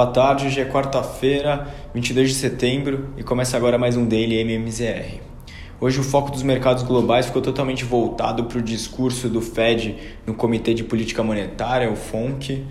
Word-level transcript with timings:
Boa 0.00 0.12
tarde, 0.12 0.46
hoje 0.46 0.58
é 0.58 0.64
quarta-feira, 0.64 1.68
22 1.92 2.30
de 2.30 2.34
setembro 2.36 3.10
e 3.18 3.22
começa 3.22 3.54
agora 3.54 3.76
mais 3.76 3.98
um 3.98 4.08
Daily 4.08 4.38
MMZR. 4.40 5.20
Hoje 5.78 6.00
o 6.00 6.02
foco 6.02 6.30
dos 6.30 6.42
mercados 6.42 6.82
globais 6.84 7.26
ficou 7.26 7.42
totalmente 7.42 7.84
voltado 7.84 8.44
para 8.44 8.56
o 8.56 8.62
discurso 8.62 9.28
do 9.28 9.42
Fed 9.42 9.94
no 10.26 10.32
Comitê 10.32 10.72
de 10.72 10.84
Política 10.84 11.22
Monetária, 11.22 11.92
o 11.92 11.96
FONC. 11.96 12.64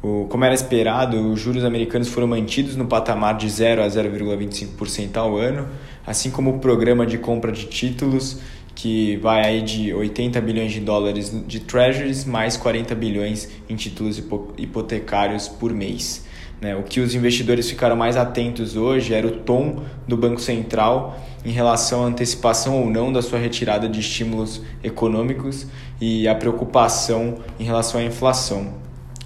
O, 0.00 0.26
como 0.28 0.44
era 0.44 0.54
esperado, 0.54 1.18
os 1.28 1.40
juros 1.40 1.64
americanos 1.64 2.06
foram 2.06 2.28
mantidos 2.28 2.76
no 2.76 2.86
patamar 2.86 3.36
de 3.36 3.50
0 3.50 3.82
a 3.82 3.88
0,25% 3.88 5.16
ao 5.16 5.36
ano, 5.36 5.66
assim 6.06 6.30
como 6.30 6.50
o 6.50 6.58
programa 6.60 7.04
de 7.04 7.18
compra 7.18 7.50
de 7.50 7.64
títulos, 7.64 8.38
que 8.76 9.16
vai 9.16 9.42
aí 9.42 9.62
de 9.62 9.92
80 9.92 10.38
bilhões 10.42 10.70
de 10.70 10.80
dólares 10.80 11.34
de 11.46 11.60
treasuries 11.60 12.26
mais 12.26 12.58
40 12.58 12.94
bilhões 12.94 13.48
em 13.68 13.74
títulos 13.74 14.22
hipotecários 14.58 15.48
por 15.48 15.72
mês. 15.72 16.24
Né? 16.60 16.76
O 16.76 16.82
que 16.82 17.00
os 17.00 17.14
investidores 17.14 17.68
ficaram 17.68 17.96
mais 17.96 18.18
atentos 18.18 18.76
hoje 18.76 19.14
era 19.14 19.26
o 19.26 19.30
tom 19.30 19.82
do 20.06 20.14
Banco 20.16 20.40
Central 20.40 21.18
em 21.42 21.50
relação 21.50 22.04
à 22.04 22.06
antecipação 22.06 22.78
ou 22.78 22.90
não 22.90 23.10
da 23.10 23.22
sua 23.22 23.38
retirada 23.38 23.88
de 23.88 24.00
estímulos 24.00 24.60
econômicos 24.84 25.66
e 25.98 26.28
a 26.28 26.34
preocupação 26.34 27.38
em 27.58 27.64
relação 27.64 27.98
à 27.98 28.04
inflação. 28.04 28.74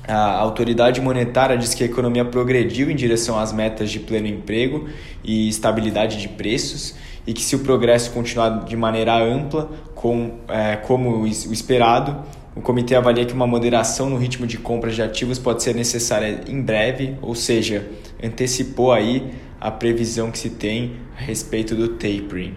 A 0.07 0.39
autoridade 0.39 1.01
monetária 1.01 1.57
diz 1.57 1.75
que 1.75 1.83
a 1.83 1.87
economia 1.87 2.25
progrediu 2.25 2.91
em 2.91 2.97
direção 2.97 3.39
às 3.39 3.53
metas 3.53 3.91
de 3.91 3.99
pleno 3.99 4.27
emprego 4.27 4.89
e 5.25 5.49
estabilidade 5.49 6.21
de 6.21 6.29
preços 6.29 6.95
e 7.27 7.33
que 7.33 7.43
se 7.43 7.55
o 7.55 7.61
progresso 7.61 8.11
continuar 8.11 8.65
de 8.65 8.77
maneira 8.77 9.17
ampla, 9.17 9.69
com, 9.95 10.39
é, 10.49 10.77
como 10.77 11.23
o 11.23 11.27
esperado, 11.27 12.17
o 12.55 12.61
comitê 12.61 12.95
avalia 12.95 13.25
que 13.25 13.33
uma 13.33 13.47
moderação 13.47 14.11
no 14.11 14.17
ritmo 14.17 14.47
de 14.47 14.59
compra 14.59 14.91
de 14.91 15.01
ativos 15.01 15.39
pode 15.39 15.63
ser 15.63 15.75
necessária 15.75 16.43
em 16.49 16.61
breve, 16.61 17.17
ou 17.23 17.35
seja, 17.35 17.89
antecipou 18.23 18.93
aí 18.93 19.31
a 19.61 19.71
previsão 19.71 20.31
que 20.31 20.39
se 20.39 20.51
tem 20.51 20.97
a 21.17 21.23
respeito 21.23 21.75
do 21.75 21.89
tapering. 21.89 22.55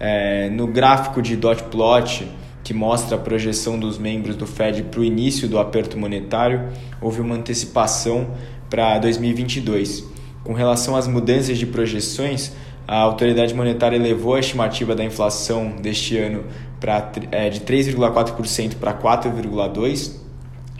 É, 0.00 0.48
no 0.50 0.66
gráfico 0.66 1.20
de 1.20 1.36
dot 1.36 1.64
plot, 1.64 2.26
que 2.64 2.74
mostra 2.74 3.16
a 3.16 3.18
projeção 3.18 3.78
dos 3.78 3.96
membros 3.98 4.36
do 4.36 4.46
Fed 4.46 4.82
para 4.84 5.00
o 5.00 5.04
início 5.04 5.48
do 5.48 5.58
aperto 5.58 5.96
monetário, 5.96 6.68
houve 7.00 7.20
uma 7.20 7.34
antecipação 7.34 8.26
para 8.68 8.98
2022. 8.98 10.04
Com 10.44 10.52
relação 10.52 10.96
às 10.96 11.06
mudanças 11.06 11.58
de 11.58 11.66
projeções, 11.66 12.52
a 12.88 13.00
autoridade 13.00 13.52
monetária 13.52 13.96
elevou 13.96 14.34
a 14.34 14.40
estimativa 14.40 14.94
da 14.96 15.04
inflação 15.04 15.76
deste 15.76 16.16
ano 16.16 16.46
pra, 16.80 17.12
é, 17.30 17.50
de 17.50 17.60
3,4% 17.60 18.76
para 18.76 18.94
4,2% 18.94 20.12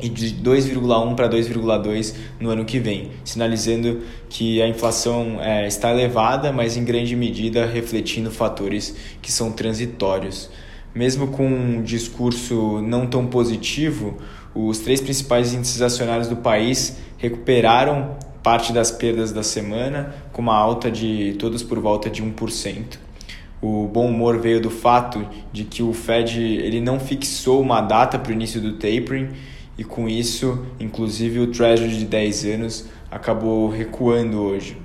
e 0.00 0.08
de 0.08 0.34
2,1 0.36 1.14
para 1.14 1.28
2,2 1.28 2.14
no 2.40 2.48
ano 2.48 2.64
que 2.64 2.78
vem, 2.78 3.10
sinalizando 3.24 4.00
que 4.30 4.62
a 4.62 4.68
inflação 4.68 5.38
é, 5.42 5.66
está 5.66 5.90
elevada, 5.90 6.50
mas 6.50 6.78
em 6.78 6.84
grande 6.84 7.14
medida 7.14 7.66
refletindo 7.66 8.30
fatores 8.30 8.96
que 9.20 9.30
são 9.30 9.52
transitórios. 9.52 10.48
Mesmo 10.94 11.28
com 11.28 11.46
um 11.46 11.82
discurso 11.82 12.80
não 12.80 13.06
tão 13.06 13.26
positivo, 13.26 14.16
os 14.54 14.78
três 14.78 15.00
principais 15.00 15.52
índices 15.52 15.82
acionários 15.82 16.28
do 16.28 16.36
país 16.36 16.96
recuperaram 17.18 18.16
parte 18.48 18.72
das 18.72 18.90
perdas 18.90 19.30
da 19.30 19.42
semana, 19.42 20.14
com 20.32 20.40
uma 20.40 20.56
alta 20.56 20.90
de 20.90 21.36
todos 21.38 21.62
por 21.62 21.78
volta 21.80 22.08
de 22.08 22.22
1%. 22.22 22.98
O 23.60 23.86
bom 23.86 24.06
humor 24.06 24.38
veio 24.38 24.58
do 24.58 24.70
fato 24.70 25.28
de 25.52 25.64
que 25.64 25.82
o 25.82 25.92
Fed 25.92 26.40
ele 26.40 26.80
não 26.80 26.98
fixou 26.98 27.60
uma 27.60 27.82
data 27.82 28.18
para 28.18 28.30
o 28.30 28.32
início 28.32 28.58
do 28.58 28.72
tapering 28.72 29.28
e 29.76 29.84
com 29.84 30.08
isso, 30.08 30.64
inclusive 30.80 31.40
o 31.40 31.48
Treasury 31.48 31.98
de 31.98 32.06
10 32.06 32.44
anos 32.46 32.86
acabou 33.10 33.68
recuando 33.68 34.40
hoje. 34.40 34.78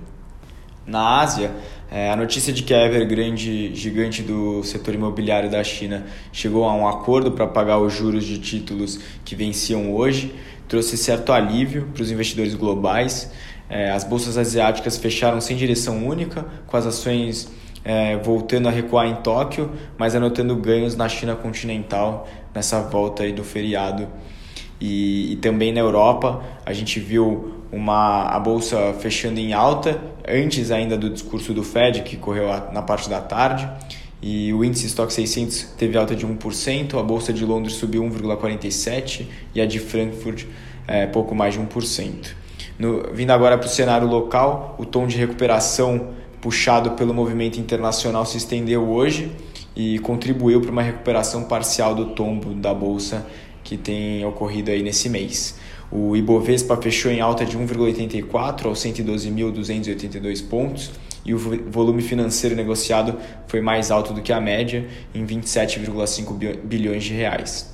Na 0.86 1.22
Ásia, 1.22 1.54
é, 1.90 2.12
a 2.12 2.18
notícia 2.18 2.52
de 2.52 2.64
que 2.64 2.74
a 2.74 2.86
Evergrande, 2.86 3.74
gigante 3.74 4.22
do 4.22 4.62
setor 4.66 4.94
imobiliário 4.94 5.50
da 5.50 5.64
China, 5.64 6.06
chegou 6.34 6.66
a 6.66 6.74
um 6.76 6.86
acordo 6.86 7.32
para 7.32 7.48
pagar 7.48 7.80
os 7.80 7.94
juros 7.94 8.26
de 8.26 8.40
títulos 8.40 9.00
que 9.24 9.38
venciam 9.38 9.96
hoje, 9.96 10.36
trouxe 10.68 10.98
certo 10.98 11.32
alívio 11.32 11.88
para 11.94 12.04
os 12.04 12.12
investidores 12.12 12.56
globais. 12.56 13.32
É, 13.74 13.90
as 13.90 14.04
bolsas 14.04 14.38
asiáticas 14.38 14.98
fecharam 14.98 15.42
sem 15.42 15.58
direção 15.58 16.06
única, 16.06 16.46
com 16.68 16.78
as 16.78 16.86
ações 16.86 17.52
é, 17.84 18.16
voltando 18.18 18.68
a 18.68 18.72
recuar 18.72 19.08
em 19.08 19.16
Tóquio, 19.16 19.72
mas 19.98 20.14
anotando 20.14 20.56
ganhos 20.56 20.96
na 20.96 21.10
China 21.10 21.36
continental 21.36 22.28
nessa 22.54 22.82
volta 22.82 23.24
aí 23.24 23.34
do 23.34 23.44
feriado. 23.44 24.08
E, 24.80 25.34
e, 25.34 25.36
também 25.38 25.74
na 25.74 25.80
Europa 25.80 26.44
a 26.64 26.72
gente 26.72 27.00
viu 27.00 27.64
uma, 27.72 28.26
a 28.26 28.40
bolsa 28.40 28.94
fechando 29.00 29.40
em 29.40 29.54
alta 29.54 30.00
antes 30.28 30.70
ainda 30.70 30.96
do 30.96 31.10
discurso 31.10 31.52
do 31.52 31.64
Fed, 31.64 32.04
que 32.04 32.16
correu 32.16 32.50
na 32.72 32.84
parte 32.84 33.10
da 33.10 33.22
tarde. 33.22 33.68
E 34.22 34.54
o 34.54 34.64
índice 34.64 34.86
Stock 34.86 35.12
600 35.12 35.74
teve 35.80 35.98
alta 35.98 36.16
de 36.16 36.28
1%, 36.28 37.00
a 37.00 37.02
bolsa 37.02 37.34
de 37.34 37.44
Londres 37.44 37.74
subiu 37.74 38.04
1,47% 38.04 39.26
e 39.56 39.60
a 39.60 39.66
de 39.66 39.80
Frankfurt 39.80 40.46
é, 40.88 41.08
pouco 41.08 41.34
mais 41.34 41.56
de 41.56 41.60
1%. 41.60 42.43
No, 42.84 43.02
vindo 43.14 43.32
agora 43.32 43.58
para 43.58 43.66
o 43.66 43.70
cenário 43.70 44.06
local, 44.06 44.76
o 44.78 44.84
tom 44.84 45.08
de 45.08 45.16
recuperação 45.16 46.10
puxado 46.42 46.92
pelo 46.92 47.14
movimento 47.14 47.58
internacional 47.58 48.26
se 48.26 48.36
estendeu 48.36 48.90
hoje 48.90 49.32
e 49.74 50.00
contribuiu 50.00 50.60
para 50.60 50.70
uma 50.70 50.82
recuperação 50.82 51.46
parcial 51.46 51.96
do 51.96 52.08
tombo 52.08 52.54
da 52.54 52.74
bolsa 52.74 53.26
que 53.64 53.78
tem 53.78 54.26
ocorrido 54.26 54.70
aí 54.70 54.84
nesse 54.84 55.08
mês. 55.08 55.58
O 55.90 56.14
Ibovespa 56.18 56.76
fechou 56.76 57.10
em 57.10 57.22
alta 57.22 57.46
de 57.46 57.58
1,84 57.58 58.66
aos 58.66 58.80
112.282 58.84 60.46
pontos 60.46 60.92
e 61.26 61.34
o 61.34 61.38
volume 61.38 62.02
financeiro 62.02 62.54
negociado 62.54 63.18
foi 63.48 63.62
mais 63.62 63.92
alto 63.92 64.14
do 64.14 64.22
que 64.22 64.34
a 64.34 64.42
média, 64.42 64.86
em 65.16 65.26
27,5 65.26 66.58
bilhões 66.66 67.06
de 67.06 67.14
reais. 67.14 67.74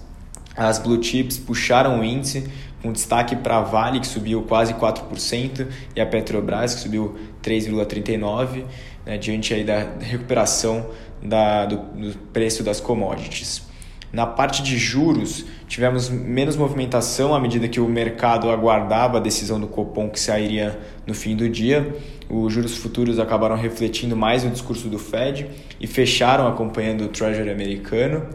As 0.55 0.77
blue 0.77 1.01
chips 1.01 1.37
puxaram 1.37 2.01
o 2.01 2.03
índice, 2.03 2.43
com 2.81 2.91
destaque 2.91 3.35
para 3.35 3.57
a 3.57 3.61
Vale, 3.61 3.99
que 3.99 4.07
subiu 4.07 4.43
quase 4.43 4.73
4%, 4.73 5.67
e 5.95 6.01
a 6.01 6.05
Petrobras, 6.05 6.75
que 6.75 6.81
subiu 6.81 7.17
3,39%, 7.43 8.65
né, 9.05 9.17
diante 9.17 9.53
aí 9.53 9.63
da 9.63 9.85
recuperação 9.99 10.89
da, 11.21 11.65
do, 11.65 11.77
do 11.77 12.17
preço 12.33 12.63
das 12.63 12.79
commodities. 12.79 13.67
Na 14.11 14.25
parte 14.25 14.63
de 14.63 14.75
juros, 14.75 15.45
tivemos 15.67 16.09
menos 16.09 16.55
movimentação 16.55 17.35
à 17.35 17.39
medida 17.39 17.67
que 17.67 17.79
o 17.79 17.87
mercado 17.87 18.49
aguardava 18.49 19.17
a 19.17 19.19
decisão 19.21 19.59
do 19.59 19.67
Copom 19.67 20.09
que 20.09 20.19
sairia 20.19 20.79
no 21.05 21.13
fim 21.13 21.35
do 21.35 21.47
dia. 21.47 21.95
Os 22.27 22.51
juros 22.51 22.75
futuros 22.75 23.19
acabaram 23.19 23.55
refletindo 23.55 24.17
mais 24.17 24.43
o 24.43 24.49
discurso 24.49 24.87
do 24.87 24.97
Fed 24.97 25.47
e 25.79 25.85
fecharam 25.85 26.47
acompanhando 26.47 27.05
o 27.05 27.07
Treasury 27.09 27.51
americano. 27.51 28.27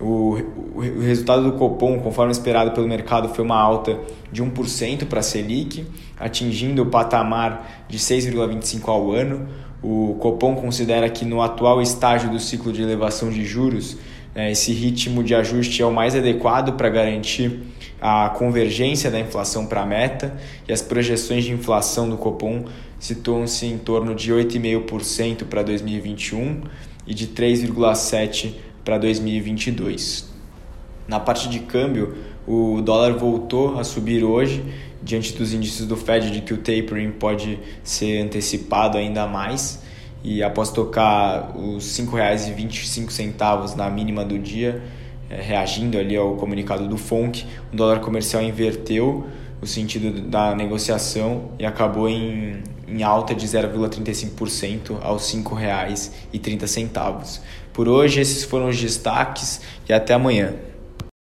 O, 0.00 0.38
o, 0.74 1.00
resultado 1.00 1.42
do 1.42 1.52
Copom, 1.58 1.98
conforme 2.00 2.32
esperado 2.32 2.70
pelo 2.70 2.88
mercado, 2.88 3.28
foi 3.28 3.44
uma 3.44 3.60
alta 3.60 3.98
de 4.32 4.42
1% 4.42 5.04
para 5.06 5.20
a 5.20 5.22
Selic, 5.22 5.86
atingindo 6.18 6.82
o 6.82 6.86
patamar 6.86 7.84
de 7.86 7.98
6,25% 7.98 8.88
ao 8.88 9.12
ano. 9.12 9.46
O 9.82 10.16
Copom 10.18 10.54
considera 10.56 11.08
que 11.10 11.24
no 11.24 11.42
atual 11.42 11.82
estágio 11.82 12.30
do 12.30 12.38
ciclo 12.38 12.72
de 12.72 12.82
elevação 12.82 13.28
de 13.28 13.44
juros, 13.44 13.98
né, 14.34 14.50
esse 14.50 14.72
ritmo 14.72 15.22
de 15.22 15.34
ajuste 15.34 15.82
é 15.82 15.86
o 15.86 15.92
mais 15.92 16.16
adequado 16.16 16.76
para 16.76 16.88
garantir 16.88 17.60
a 18.00 18.30
convergência 18.30 19.10
da 19.10 19.20
inflação 19.20 19.66
para 19.66 19.82
a 19.82 19.86
meta 19.86 20.34
e 20.66 20.72
as 20.72 20.80
projeções 20.80 21.44
de 21.44 21.52
inflação 21.52 22.08
do 22.08 22.16
Copom 22.16 22.64
situam-se 22.98 23.66
em 23.66 23.76
torno 23.76 24.14
de 24.14 24.32
8,5% 24.32 25.44
para 25.44 25.62
2021 25.62 26.62
e 27.06 27.12
de 27.12 27.26
3,7% 27.28 28.69
para 28.84 28.98
2022. 28.98 30.28
Na 31.06 31.18
parte 31.18 31.48
de 31.48 31.60
câmbio, 31.60 32.14
o 32.46 32.80
dólar 32.80 33.12
voltou 33.14 33.78
a 33.78 33.84
subir 33.84 34.24
hoje, 34.24 34.64
diante 35.02 35.32
dos 35.34 35.52
índices 35.52 35.86
do 35.86 35.96
Fed 35.96 36.30
de 36.30 36.40
que 36.40 36.52
o 36.54 36.58
tapering 36.58 37.10
pode 37.12 37.58
ser 37.82 38.20
antecipado 38.22 38.98
ainda 38.98 39.26
mais. 39.26 39.82
E 40.22 40.42
após 40.42 40.70
tocar 40.70 41.56
os 41.56 41.98
R$ 41.98 42.04
5,25 42.04 43.74
na 43.74 43.88
mínima 43.88 44.24
do 44.24 44.38
dia, 44.38 44.82
é, 45.30 45.40
reagindo 45.40 45.96
ali 45.98 46.16
ao 46.16 46.36
comunicado 46.36 46.86
do 46.86 46.96
FONC, 46.98 47.46
o 47.72 47.76
dólar 47.76 48.00
comercial 48.00 48.42
inverteu 48.42 49.26
o 49.62 49.66
sentido 49.66 50.20
da 50.22 50.54
negociação 50.54 51.50
e 51.58 51.64
acabou 51.64 52.08
em, 52.08 52.62
em 52.88 53.02
alta 53.02 53.34
de 53.34 53.46
0,35% 53.46 54.98
aos 55.02 55.32
R$ 55.32 55.42
5,30. 55.42 57.40
Por 57.80 57.88
hoje, 57.88 58.20
esses 58.20 58.44
foram 58.44 58.68
os 58.68 58.78
destaques 58.78 59.62
e 59.88 59.92
até 59.94 60.12
amanhã. 60.12 60.52